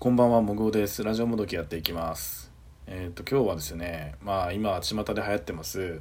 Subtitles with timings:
[0.00, 1.04] こんばんは、もぐおです。
[1.04, 2.50] ラジオもどきやっていきます。
[2.86, 6.00] えっ、と、今日はですね、まあ、今、巷で流行ってます、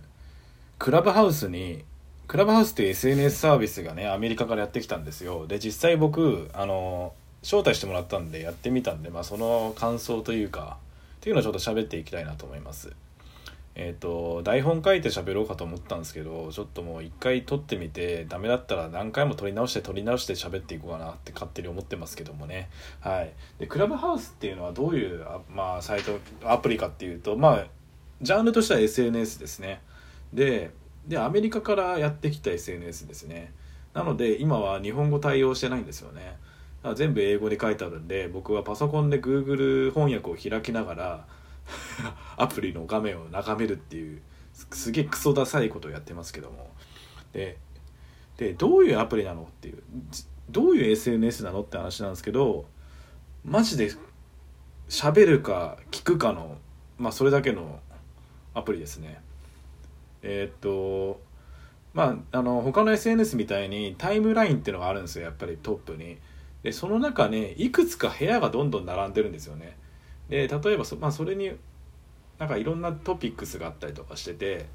[0.77, 1.83] クラブハウスに、
[2.25, 5.47] クラブハウスっていう SNS サービスがね、アメリカからやってきたんですよ。
[5.47, 10.77] で、実際僕、あの、招待してもらったんで、やってみたんで、まあ、その感想というか、
[11.17, 12.93] っていうのをちょっと喋っていきたいなと思います。
[13.81, 22.69] えっ、と台本書いて喋ろうかと思ったんですけどちょっともう一回撮ってみてダメだったら何回も撮り直して撮り直して喋っていこうかなって勝手に思ってますけどもね。
[22.99, 23.31] はい。
[23.57, 27.65] でクラブハウスっていうのはどういうあまあサイトアプリかっていうとまあ
[28.21, 29.81] ジャンルとしては SNS ですね。
[30.33, 30.71] で
[31.07, 33.53] でアメリカからやってきた SNS ですね。
[33.93, 36.21] なので今は日本語対応してないんですよね。
[36.21, 41.25] だから全部英語で書いてあるんで僕はパソコンで Google 翻訳を開きながら
[42.37, 44.21] アプリの画面を眺めるっていう
[44.53, 46.69] すげえクソダサいことをやってますけども。
[47.33, 47.57] で
[48.37, 49.83] でどういうアプリなのっていう
[50.49, 52.65] どういう SNS なのって話なんですけど
[53.43, 53.91] マジで
[54.87, 56.57] 喋るか聞くかの
[56.97, 57.79] まあそれだけの
[58.53, 59.21] アプリですね。
[60.21, 61.21] えーっと
[61.93, 66.17] まああの他の SNS みたいにタイムラインっていうのがあるんですよやっぱりトップに。
[66.63, 69.77] でその中にいくつか部屋がどんどん並んでるんですよね。
[70.29, 71.51] で例えばそ,、まあ、それに
[72.37, 74.65] なんかいろんなトピックスがあったりとかしてて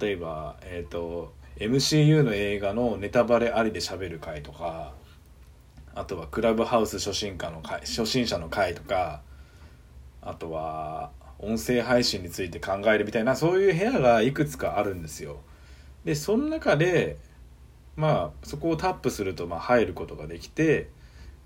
[0.00, 4.92] 例えば、えー、と MCU の映画のネタバレありで喋る回とか
[5.94, 9.22] あとはクラブハウス初心者の回初心者の回とか
[10.20, 15.40] あとは音声配信について考えるみたいなそういう部屋がいくつかあるんですよ。
[16.04, 17.18] でその中で
[17.96, 20.88] まあそこをタップするとまあ入ることができて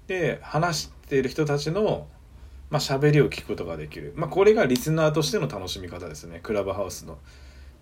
[0.06, 2.06] で話してる人たちの
[2.70, 6.40] まあ喋りを聞くことができる、まあ、これがリスナーとしての楽しみ方ですね。
[6.42, 7.18] クラブハウスの。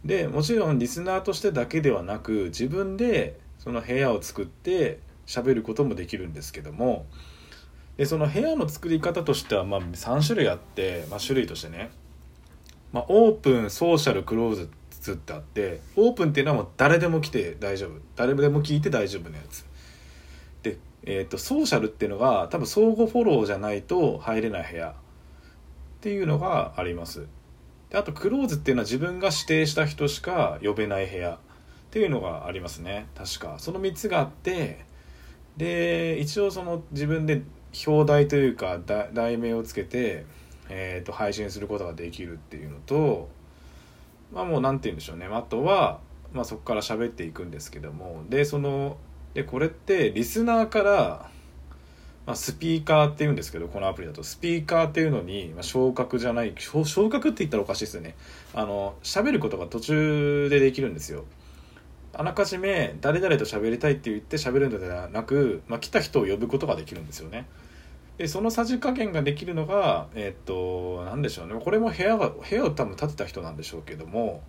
[0.05, 7.07] でもちろんリスナーとしてだけではなく自分でその部屋を作って喋ることもできるんですけども。
[7.97, 11.91] でその部屋の作り方としてはまあ3種類あって、まあ、種類としてね、
[12.93, 14.55] まあ、オープンソーシャルクロー
[15.01, 17.93] ズってあってオープンっていうのはもう誰でも来て大丈夫。
[18.17, 19.65] 誰でも聞いて大丈夫なやつ。
[20.63, 24.91] で、えー、とソーシャルっていうのが多分相互フォローじゃないと入れない部屋。
[24.91, 27.27] っていうのがあります。
[27.91, 31.35] であとクローズっていうのは自分が指定した人しか呼べない部屋。
[31.35, 31.39] っ
[31.91, 33.07] ていうのがありますね。
[33.15, 33.55] 確か。
[33.59, 34.85] その3つがあって
[35.57, 37.43] で一応その自分で
[37.87, 38.79] 表題というか
[39.13, 40.27] 題名をつけて、
[40.69, 43.29] えー、と配信することができるっていうのと
[44.33, 45.27] まあもう何て言うんでしょうね。
[45.27, 46.01] あとは、
[46.33, 48.25] まあ、そこから喋っていくんですけども。
[48.29, 48.99] でその
[49.37, 51.31] でこれってリスナーから、
[52.25, 58.15] まあ、スピーカーっていうんですけどこのアプリだとスピーカーっていうのに、まあ、昇格じゃない昇格って言ったらおかしいですよね。
[58.55, 61.27] あの喋ることが途中でできるんですよ。
[62.15, 67.47] あらかじめ誰々と喋りたいって言って喋るのではなく、まあ、来た人を呼ぶことができるんですよね。
[68.17, 71.61] でそのさじ加減ができるのがえーっと何でしょうね。
[71.63, 74.43] これも部屋が部屋を多分建てた人なんでしょうけども、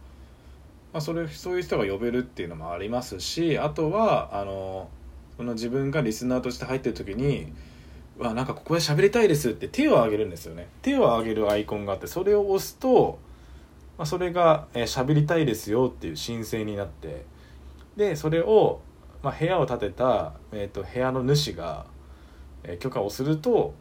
[0.93, 4.89] まあ、それそういう人が呼べるっていうのもありますしあとはあの
[5.35, 7.53] その自分がリスナーとして入ってる時に
[8.17, 10.67] 「わなんかここで喋りたいです」って手を挙げるんですよね。
[10.81, 13.19] 手を挙げるアイコンがあってそれを押すと、
[13.97, 17.25] まあ、それが「えー喋りたいですよ」っていう申請になって
[17.95, 18.81] でそれを、
[19.21, 21.85] まあ、部屋を建てた、えー、と部屋の主が、
[22.63, 23.73] えー許可をすると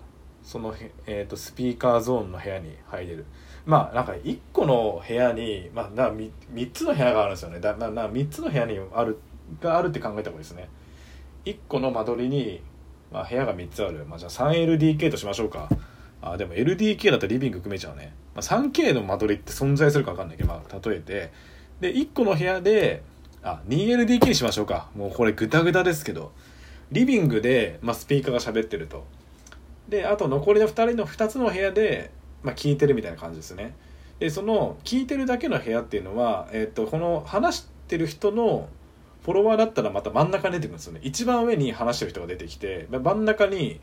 [0.42, 0.74] その、
[1.06, 3.24] えー、とスピーカーゾーンの部屋に入れる。
[3.66, 7.60] まあなんか1個の部屋に、まあ、な 3, 3つの部屋があるんですよね。
[7.60, 9.18] だなな3つの部屋にある
[9.60, 10.68] があるって考えた方がいいですね。
[11.44, 12.62] 1個の間取りに、
[13.12, 15.68] まあ、部屋が3つある、まあ、じゃあ 3LDK としましょうか。
[16.22, 21.32] あでも LDK だとリビング組めちゃうね、まあ、3K の間取りって存在するか分かんないけど、まあ、例えて。
[21.80, 23.02] で1個の部屋で
[23.42, 24.90] あ 2LDK にしましょうか。
[24.94, 26.32] もうこれグダグダですけど。
[26.92, 29.04] リビングで、まあ、スピーカーが喋ってると。
[29.88, 32.10] であと残りの2人の2つの部屋で、
[32.46, 33.74] まあ、聞いてるみたいな感じですね。
[34.20, 38.68] でその聞いてるだけの部屋っていうのは、えっとこの話してる人の
[39.24, 41.00] フォロワーだったらまた真ん中に出てくるんですよね。
[41.02, 43.80] 一番上に話してる人が出てきて真ん中に、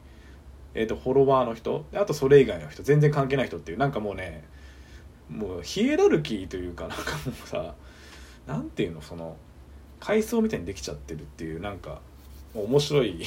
[0.74, 4.44] えっとフォロワーの人あとそれ以外の人全然関係ない人っていうなんかもうね
[5.30, 7.76] もうヒエラルキーというかなんかもうさ
[8.48, 9.36] なんていうのその
[10.00, 12.00] 階層みたいにできちゃってるっていうなんか
[12.56, 13.24] 面白い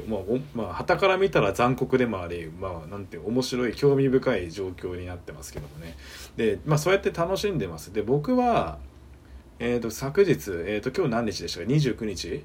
[0.00, 5.96] まあおまあ旗から見たら残酷でもありまあなんて面白い興味深い状況になってますけどもね。
[6.36, 7.92] でまあそうやって楽しんでます。
[7.92, 8.78] で僕は
[9.58, 12.44] えー、と昨日、えー、と今日何日でしたか？29日、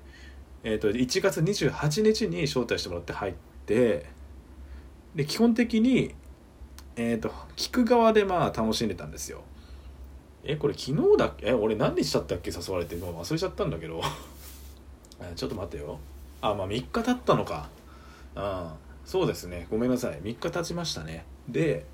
[0.63, 3.33] えー、と1月28日に招待してもらって入っ
[3.65, 4.05] て
[5.15, 6.13] で基本的に、
[6.95, 9.41] えー、と聞く側でまあ楽しんでたんですよ。
[10.43, 11.47] えこれ昨日だっけ？
[11.47, 12.51] え俺何日だったっけ？
[12.51, 12.95] 誘われて。
[12.95, 14.01] もう忘れちゃったんだけど。
[15.35, 15.99] ちょっと待ってよ。
[16.41, 17.69] あまあ3日経ったのか。
[18.35, 18.71] うん
[19.05, 19.67] そうですね。
[19.71, 20.19] ごめんなさい。
[20.21, 21.25] 3日経ちましたね。
[21.47, 21.85] で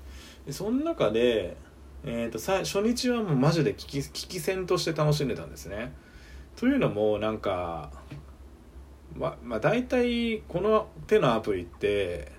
[0.50, 1.56] その中で、
[2.04, 5.92] えーと、さ初日はもうマジで危機危機戦として楽しんでたんですね。
[6.56, 7.90] というのもなんか
[9.16, 12.32] ままあ大体この手のアプリって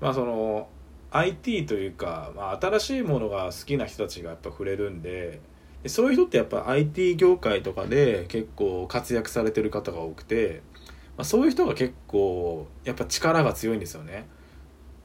[0.00, 0.68] まあその
[1.12, 5.40] IT というか、まあ、新しいものが好きな人たちがやっぱ触れるんで
[5.86, 10.62] そういう人ってやっぱ IT 業界とかで結構活躍されてる方が多くて、
[11.22, 14.26] まあ、そういう人が結構やっぱ力が強いんですよね。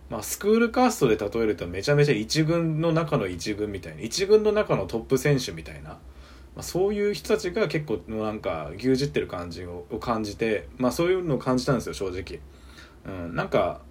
[0.09, 5.99] まあ、スクールカーストで例えるとめちゃめちゃ一軍の中の一軍みたいな一軍の中のトップ選手みたいな、ま
[6.61, 12.39] あ、そういう人たちが結構なんか牛耳ってる感じを感じて、まあ、そういうのを感じたんですよ正直。
[13.05, 13.81] うん、なんか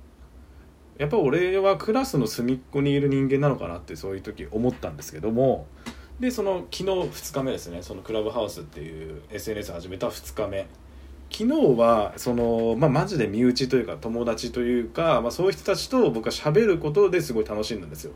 [0.98, 5.68] やっぱ俺はクラスの隅っこにいる人間なのかなってそういう時思ったんですけども
[6.18, 10.66] でその昨日2日目ですねそのクラブハウスっていう SNS 始めた2日目
[11.30, 18.12] 昨日はその、まあ、マジで身内というか友達というか、まあ、そういう人たちと僕は喋ることですごい楽しんだんですよ。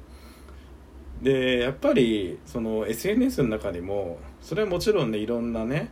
[1.22, 5.90] でやっぱりその SNS の中にもそれはもちろんねいろんなね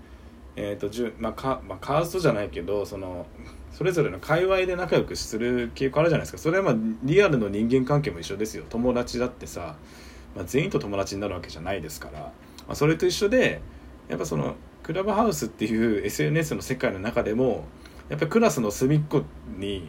[0.57, 3.27] えーとじゅまあかまあ、カーストじゃないけどその
[3.71, 6.39] それぞれの界隈で仲良くする傾向あるじゃないですか。
[6.39, 6.75] それはまあ
[7.05, 8.65] リアルの人間関係も一緒ですよ。
[8.69, 9.77] 友達だってさ、
[10.35, 12.33] まあ、全員と友達になるわけじゃないですから、ま
[12.71, 13.61] あ、それと一緒で
[14.09, 14.57] やっぱその
[14.89, 17.67] クラブハウスっていう SNS の世界の中でも
[18.09, 19.23] やっぱりクラスの隅っこ
[19.59, 19.87] に、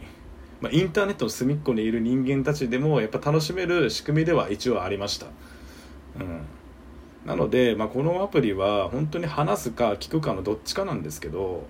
[0.60, 5.28] まあ、インターネットの隅っこにいる人間たちでもやっぱ楽しめる仕組みでは一応ありました。
[6.20, 6.42] うん。
[7.24, 11.64] なので、まあ、このアプリは本当に話すか聞くかのどっちかなんですけど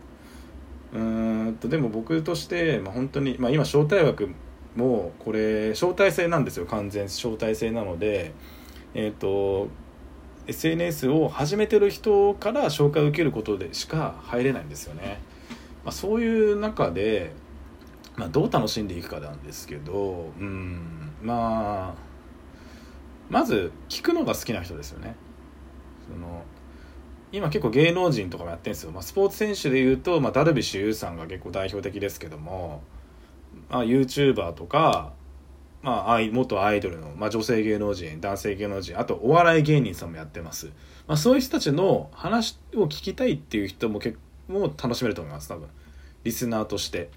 [0.93, 4.31] うんとでも僕として、まあ、本当に、まあ、今招待枠
[4.75, 6.67] もこれ招待制なんですよ。
[6.67, 8.35] 完全招待制なので。
[8.95, 9.69] えっ、ー、と
[10.51, 15.21] SNS を始めてる人から紹介を受けることでしか入れないんですよね、
[15.85, 17.33] まあ、そういう中で、
[18.17, 22.11] まあ、どう楽しんでいくかなんですけどうんまあ
[23.29, 25.15] まず聞くのが好きな人ですよね。
[26.13, 26.43] その
[27.31, 32.83] 今結構芸能人とかもやってるんですよ、まあ、スポーツ選手でいうと、まあ、ダルビッシュ有さんが結構代表的ですけども、
[33.69, 35.13] まあ、YouTuber とか、
[35.83, 40.67] まあ、元アイドルの、まあ、女性芸能人男性芸能人あとお笑い芸人さんもやってます、
[41.07, 44.19] まあ、そういう人たちの話を聞きたいっていう人も結
[44.49, 45.69] 構楽しめると思います多分。
[46.25, 47.11] リスナーとして。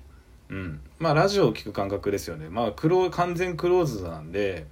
[0.49, 0.79] うん。
[0.99, 2.47] まあラジオを聞く感覚ですよね。
[2.49, 4.67] まあクロ完全クローズなんで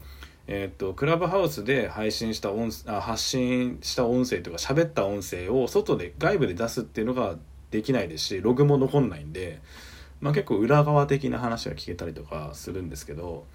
[0.47, 7.35] えーと、クラブハウスで配信した音あ発信した音声とか喋った音声を外で外部で出すっていうのが
[7.69, 9.61] できないですしログも残んないんで、
[10.19, 13.45] まあ、結構裏側的な話が聞けたりとかするんですけど、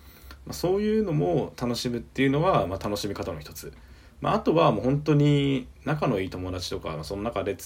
[0.46, 3.72] まあ、そういうのも楽しむっていうのは、まあ、楽しみ方の一つ、
[4.20, 7.56] まあ、あとはもう本当に仲のいい友達とかその中で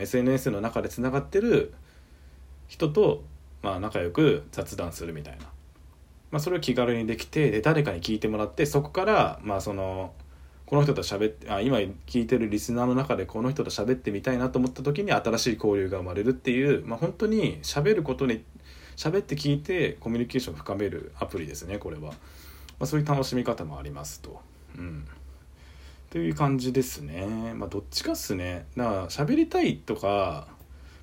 [0.00, 1.74] SNS の中でつながってる
[2.68, 3.24] 人と、
[3.62, 5.46] まあ、仲良く雑談するみたいな。
[6.30, 10.12] まあ、それを気軽にできてで誰かに聞いてもらってそこからまあその
[10.66, 18.44] この人と喋ってあ今聞いてるリスナーの中でこの人と喋ってみたいなと思った時に新しい交流が生まれるっていう、まあ、本当に喋ることに
[18.98, 22.14] 喋って聞いてコミュニケーションを深めるアプリですねこれは、ま
[22.80, 24.42] あ、そういう楽しみ方もありますと。
[24.76, 25.06] うん
[26.10, 27.52] という感じですね。
[27.54, 28.64] まあ、どっちかっすね。
[28.78, 30.48] だから喋りたいとか、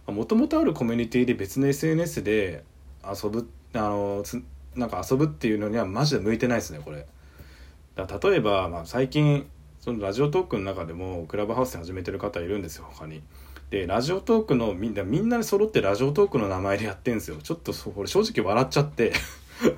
[0.07, 2.63] もともとあるコミュニティで別の SNS で
[3.07, 4.41] 遊ぶ、あのつ、
[4.75, 7.05] なんか遊ぶっていうのにはマジで向いてないですねこれ
[7.95, 9.47] だ例えば、まあ、最近
[9.79, 13.21] そのラジオトークの中でもクラブハウスで始めてる方いるんですよ他に
[13.69, 17.37] でラジオトークのみんなみんなで揃ってラジオトークの名前でやってんですよ。
[17.41, 19.13] ちょっとこれ正直笑っちゃって。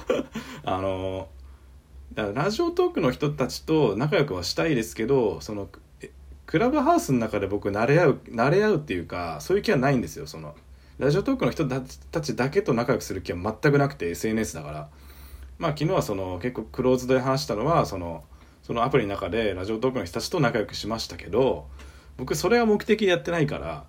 [0.64, 1.30] あの
[2.16, 5.70] ラジオトークの人たちと仲良くはしたいですけどその
[6.48, 10.28] クラブハウスの中で僕慣れ合う慣れ合うっていうかそういう気はないんですよ。
[10.28, 10.56] その
[10.98, 14.90] ラジオトークの人たちだけと仲良くする気は全くなくて SNS だから。
[15.60, 18.24] まあ昨日はその結構クローズドで話したのはその
[18.64, 21.68] そのアプリの中でラジオトークの人たちと仲良くしましたけど
[22.18, 23.86] 僕それは目的でやってないか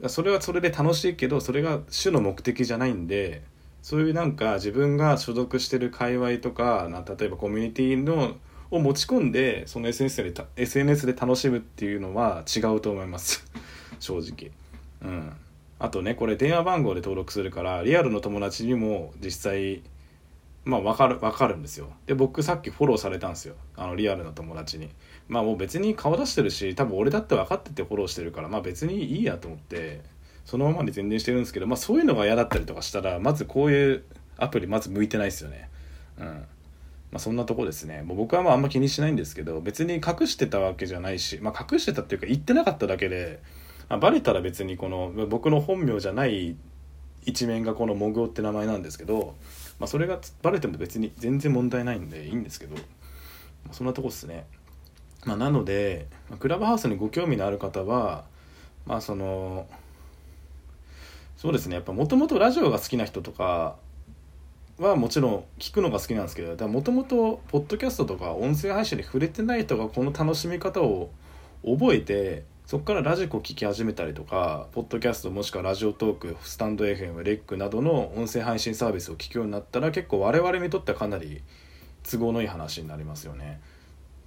[0.00, 3.42] らそれはそれで楽しいけどそれが主の目的じゃないんで
[3.82, 8.36] そういうなんか自分が所属してる界隈とかな例えばコミュニティの
[8.70, 13.44] を持ち込んでその SNS で SNS で楽しむっていうのは違うと思います。
[13.98, 14.52] 正直。
[15.02, 15.32] うん。
[15.78, 19.82] あとねこれ電話番号で登録するからリアルの友達にも実際
[20.64, 21.88] まあ分かる分かるんですよ。
[22.06, 23.54] で僕さっきフォローされたんですよ。
[23.76, 24.90] あのリアルの友達に。
[25.28, 30.00] まあもう別に顔出してるし多分俺だって分かっててフォローしてるからまあ別にいいやと思って
[30.44, 34.04] そのままに全然してるんですけどまあそういうのが嫌だったりとかしたらまずこういう
[34.38, 35.68] アプリまず向いてないですよね。
[36.18, 36.26] うん。
[36.26, 36.44] ま
[37.14, 38.02] あそんなとこですね。
[38.02, 43.40] もう僕はまああんま気にしないんですけど別に隠してたわけじゃないしまあ隠してたっていうか言ってなかっただけで
[43.88, 46.56] まあ、バレたら別にこの僕の本名じゃない
[47.24, 49.34] 一面がこのモグオって名前なんですけど
[49.78, 52.76] まあ、それがバレても別に全然問題ないんでいいんですけど、
[53.70, 54.44] そんなとこっすね。
[55.28, 56.06] まあ、なので
[56.38, 58.24] クラブハウスにご興味のある方は
[58.86, 59.66] まあその
[61.36, 63.76] そうですねやっぱもともとラジオが好きな人とか
[64.78, 71.10] はもちろん聞くのが好きなんですけどもともとポッドキャストとか音声配信に触れてない人がこの楽しみ方を
[71.62, 81.42] 覚えてそこからラジコ聴き始めたりとかポッドキャストもしくはラジオトークスタンド FM レックなどの音声配信サービスを聞くようになったら結構我々にとってはかなり
[82.10, 83.60] 都合のいい話になりますよね。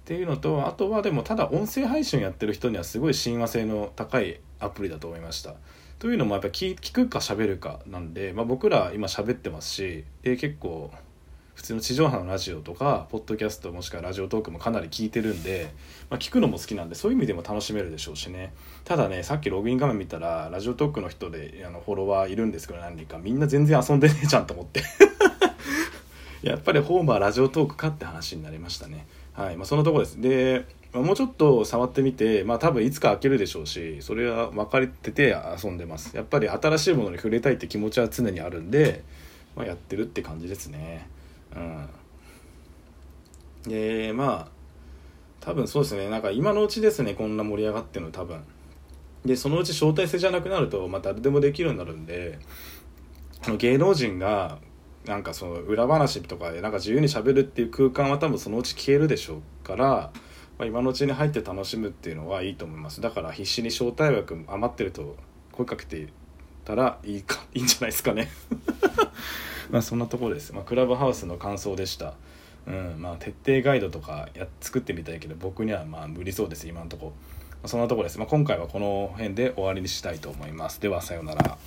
[0.02, 5.54] っていうのとあとはでもただ音声配信やってる人にはすごい親和性の高いアプリだと思いました。
[6.00, 10.90] というのもやっぱ聞聞くか喋るかなんで、まあ、僕ら今喋ってますしで結構
[11.54, 15.72] 普通の地上波のラジオとかポッドキャストもしくはラジオトークもかなり聞いてるんで、
[16.10, 18.52] まあ、聞くのも好きなんでそういう意味でも楽しめるでしょうしね。
[18.84, 24.82] ただねさっきログイン画面見たらラジオトークの人であのフォロワーいるんですけど何人かみんな全然遊んでねえじゃんと思って。
[26.42, 29.06] やっぱりホームはラジオトークかって話になりましたね。
[29.34, 36.14] はいまあそのとこですでまあ、もうちょっと触ってみて、まあ多分いつか開けるでしょうし、それは分かれてて遊んでます。
[36.14, 39.02] やっぱり新しいものに触れたいって気持ちは常にあるんで、
[39.56, 41.08] まあ、やってるって感じですね。
[41.56, 43.70] うん。
[43.70, 44.50] で、まあ、
[45.40, 48.44] 多分そうですね、なんか今のうちですね、こんな盛り上がってるの多分。
[49.24, 52.38] で、そのうち招待制じゃなくなると、まあ誰でもできるようになるんで、
[53.56, 54.58] 芸能人が
[55.06, 59.86] なんかその裏話とかでなんか自由にしゃべるっていう空間は多分そのうち消えるでしょうから、
[60.58, 63.00] まあ、今のうちに入って楽しむっていうのはいいと思います。
[63.00, 65.16] だから必死に招待枠余ってると
[65.50, 66.08] 声かけて
[66.64, 68.30] たらいいかいいんじゃないですかね。
[69.70, 72.14] まあそんなところです、まあ、クラブハウスの感想でした。
[72.66, 76.68] うんまあ徹底ガイドとかや作ってみたいけど僕にはまあ無理そうです。
[76.68, 77.12] 今のところ。
[77.68, 80.80] そんなところです、まあ、今回はこの辺で終わりにしたいと思います。
[80.80, 81.58] ではさようなら